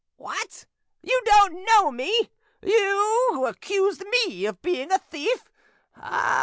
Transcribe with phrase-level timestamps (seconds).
[0.15, 2.31] "What!—you don't know me!
[2.63, 5.43] You who accused me of being a thief!